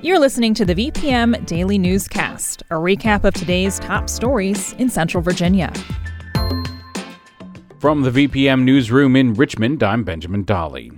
[0.00, 5.20] You're listening to the VPM Daily Newscast, a recap of today's top stories in Central
[5.24, 5.72] Virginia.
[7.80, 10.92] From the VPM newsroom in Richmond, I'm Benjamin Dolly.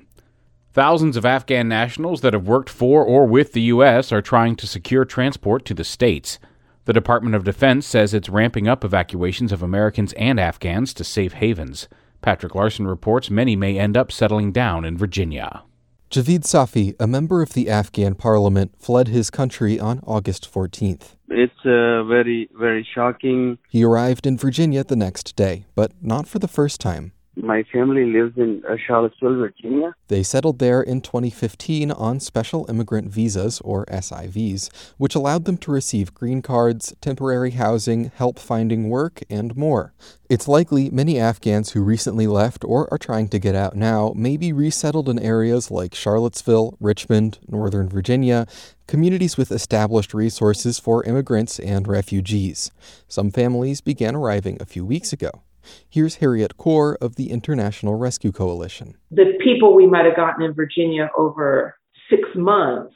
[0.75, 4.13] Thousands of Afghan nationals that have worked for or with the U.S.
[4.13, 6.39] are trying to secure transport to the states.
[6.85, 11.33] The Department of Defense says it's ramping up evacuations of Americans and Afghans to safe
[11.33, 11.89] havens.
[12.21, 15.63] Patrick Larsen reports many may end up settling down in Virginia.
[16.11, 21.15] Javeed Safi, a member of the Afghan parliament, fled his country on August 14th.
[21.29, 23.59] It's uh, very, very shocking.
[23.69, 27.13] He arrived in Virginia the next day, but not for the first time.
[27.37, 29.95] My family lives in uh, Charlottesville, Virginia.
[30.09, 35.71] They settled there in 2015 on special immigrant visas, or SIVs, which allowed them to
[35.71, 39.95] receive green cards, temporary housing, help finding work, and more.
[40.29, 44.37] It's likely many Afghans who recently left or are trying to get out now may
[44.37, 48.47] be resettled in areas like Charlottesville, Richmond, Northern Virginia,
[48.89, 52.73] communities with established resources for immigrants and refugees.
[53.07, 55.43] Some families began arriving a few weeks ago.
[55.89, 58.97] Here's Harriet Kuhr of the International Rescue Coalition.
[59.11, 61.77] The people we might have gotten in Virginia over
[62.09, 62.95] six months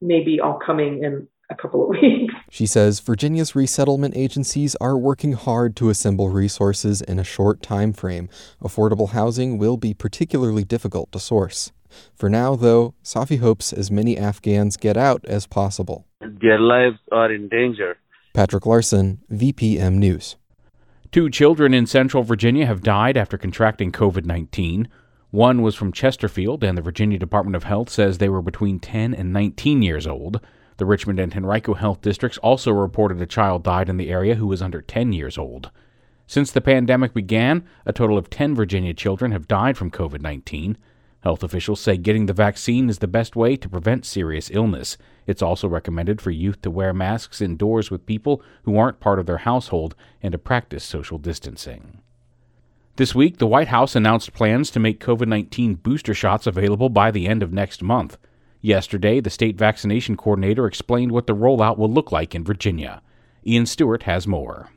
[0.00, 2.34] may be all coming in a couple of weeks.
[2.50, 7.92] She says Virginia's resettlement agencies are working hard to assemble resources in a short time
[7.92, 8.28] frame.
[8.62, 11.72] Affordable housing will be particularly difficult to source.
[12.14, 16.06] For now, though, Safi hopes as many Afghans get out as possible.
[16.20, 17.96] Their lives are in danger.
[18.34, 20.36] Patrick Larsen, VPM News.
[21.16, 24.86] Two children in central Virginia have died after contracting COVID 19.
[25.30, 29.14] One was from Chesterfield, and the Virginia Department of Health says they were between 10
[29.14, 30.42] and 19 years old.
[30.76, 34.46] The Richmond and Henrico Health Districts also reported a child died in the area who
[34.46, 35.70] was under 10 years old.
[36.26, 40.76] Since the pandemic began, a total of 10 Virginia children have died from COVID 19.
[41.20, 44.96] Health officials say getting the vaccine is the best way to prevent serious illness.
[45.26, 49.26] It's also recommended for youth to wear masks indoors with people who aren't part of
[49.26, 52.00] their household and to practice social distancing.
[52.96, 57.10] This week, the White House announced plans to make COVID 19 booster shots available by
[57.10, 58.16] the end of next month.
[58.62, 63.02] Yesterday, the state vaccination coordinator explained what the rollout will look like in Virginia.
[63.46, 64.70] Ian Stewart has more.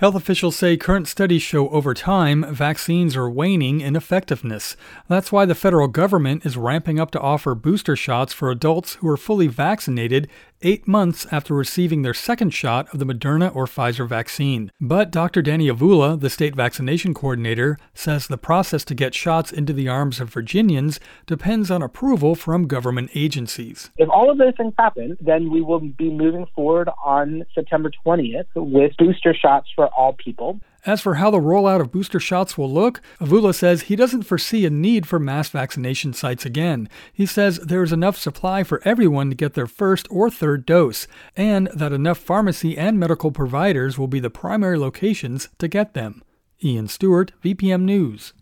[0.00, 4.74] Health officials say current studies show over time vaccines are waning in effectiveness.
[5.08, 9.08] That's why the federal government is ramping up to offer booster shots for adults who
[9.10, 10.26] are fully vaccinated
[10.62, 14.70] eight months after receiving their second shot of the Moderna or Pfizer vaccine.
[14.80, 15.42] But Dr.
[15.42, 20.20] Danny Avula, the state vaccination coordinator, says the process to get shots into the arms
[20.20, 23.90] of Virginians depends on approval from government agencies.
[23.96, 28.46] If all of those things happen, then we will be moving forward on September 20th
[28.54, 30.60] with booster shots for all people.
[30.86, 34.64] As for how the rollout of booster shots will look, Avula says he doesn't foresee
[34.64, 36.88] a need for mass vaccination sites again.
[37.12, 41.06] He says there is enough supply for everyone to get their first or third dose,
[41.36, 46.22] and that enough pharmacy and medical providers will be the primary locations to get them.
[46.64, 48.32] Ian Stewart, VPM News.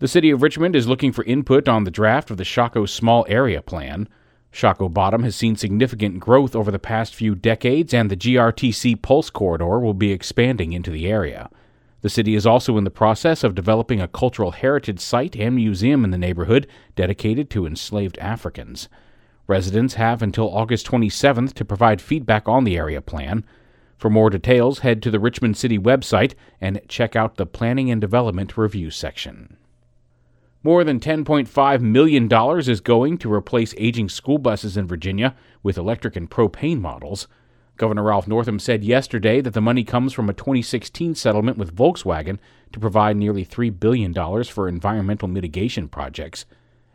[0.00, 3.26] The City of Richmond is looking for input on the draft of the Shockoe Small
[3.28, 4.08] Area Plan.
[4.52, 9.30] Shockoe Bottom has seen significant growth over the past few decades, and the GRTC Pulse
[9.30, 11.48] Corridor will be expanding into the area.
[12.02, 16.02] The city is also in the process of developing a cultural heritage site and museum
[16.02, 16.66] in the neighborhood
[16.96, 18.88] dedicated to enslaved Africans.
[19.46, 23.44] Residents have until August 27th to provide feedback on the area plan.
[23.98, 28.00] For more details, head to the Richmond City website and check out the Planning and
[28.00, 29.56] Development Review section.
[30.62, 32.28] More than $10.5 million
[32.58, 37.28] is going to replace aging school buses in Virginia with electric and propane models.
[37.78, 42.38] Governor Ralph Northam said yesterday that the money comes from a 2016 settlement with Volkswagen
[42.74, 44.12] to provide nearly $3 billion
[44.44, 46.44] for environmental mitigation projects.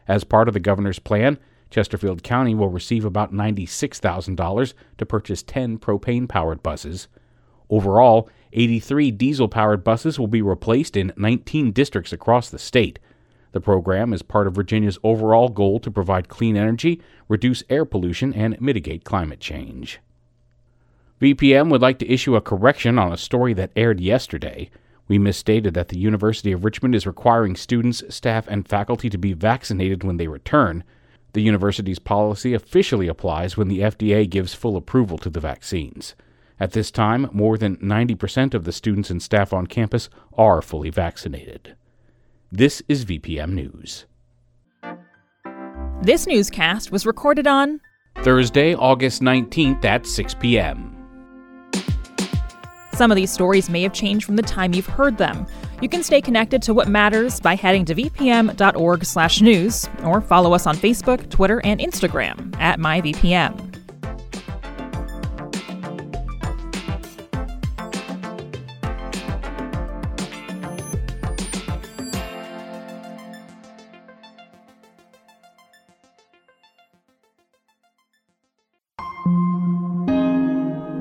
[0.08, 1.40] As part of the governor's plan,
[1.72, 7.08] Chesterfield County will receive about $96,000 to purchase 10 propane powered buses.
[7.72, 13.00] Overall, 83 diesel powered buses will be replaced in 19 districts across the state.
[13.56, 18.34] The program is part of Virginia's overall goal to provide clean energy, reduce air pollution,
[18.34, 20.02] and mitigate climate change.
[21.22, 24.69] VPM would like to issue a correction on a story that aired yesterday.
[25.07, 29.31] We misstated that the University of Richmond is requiring students, staff, and faculty to be
[29.31, 30.84] vaccinated when they return.
[31.31, 36.13] The university's policy officially applies when the FDA gives full approval to the vaccines.
[36.60, 40.90] At this time, more than 90% of the students and staff on campus are fully
[40.90, 41.78] vaccinated.
[42.52, 44.06] This is VPM News.
[46.04, 47.82] This newscast was recorded on
[48.22, 50.92] Thursday, August 19th at 6 p.m.
[52.94, 55.48] Some of these stories may have changed from the time you've heard them.
[55.82, 60.78] You can stay connected to what matters by heading to vpm.org/news or follow us on
[60.78, 63.75] Facebook, Twitter, and Instagram at myvpm.